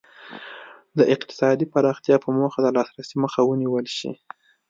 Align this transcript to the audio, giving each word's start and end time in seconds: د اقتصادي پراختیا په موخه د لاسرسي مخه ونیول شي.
د 0.97 0.99
اقتصادي 1.13 1.65
پراختیا 1.73 2.15
په 2.23 2.29
موخه 2.37 2.59
د 2.63 2.67
لاسرسي 2.77 3.15
مخه 3.23 3.41
ونیول 3.45 3.85
شي. 3.97 4.11